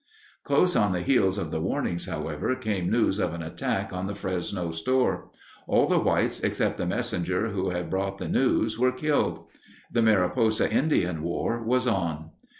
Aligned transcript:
Close 0.43 0.75
on 0.75 0.93
the 0.93 1.03
heels 1.03 1.37
of 1.37 1.51
the 1.51 1.61
warnings, 1.61 2.07
however, 2.07 2.55
came 2.55 2.89
news 2.89 3.19
of 3.19 3.35
an 3.35 3.43
attack 3.43 3.93
on 3.93 4.07
the 4.07 4.15
Fresno 4.15 4.71
store. 4.71 5.29
All 5.67 5.87
the 5.87 5.99
whites 5.99 6.39
except 6.43 6.77
the 6.79 6.87
messenger 6.87 7.49
who 7.49 7.69
had 7.69 7.91
brought 7.91 8.17
the 8.17 8.27
news 8.27 8.79
were 8.79 8.91
killed. 8.91 9.51
The 9.91 10.01
Mariposa 10.01 10.73
Indian 10.73 11.21
War 11.21 11.61
was 11.61 11.85
on. 11.85 12.31